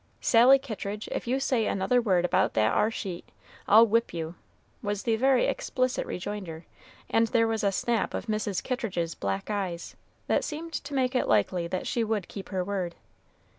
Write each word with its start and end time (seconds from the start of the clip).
"Sally 0.19 0.57
Kittridge, 0.57 1.07
if 1.11 1.27
you 1.27 1.39
say 1.39 1.67
another 1.67 2.01
word 2.01 2.25
about 2.25 2.55
that 2.55 2.73
ar 2.73 2.89
sheet, 2.89 3.29
I'll 3.67 3.85
whip 3.85 4.15
you," 4.15 4.33
was 4.81 5.03
the 5.03 5.15
very 5.15 5.45
explicit 5.45 6.07
rejoinder; 6.07 6.65
and 7.07 7.27
there 7.27 7.47
was 7.47 7.63
a 7.63 7.71
snap 7.71 8.15
of 8.15 8.25
Mrs. 8.25 8.63
Kittridge's 8.63 9.13
black 9.13 9.51
eyes, 9.51 9.95
that 10.25 10.43
seemed 10.43 10.73
to 10.73 10.95
make 10.95 11.13
it 11.13 11.27
likely 11.27 11.67
that 11.67 11.85
she 11.85 12.03
would 12.03 12.27
keep 12.27 12.49
her 12.49 12.63
word. 12.63 12.95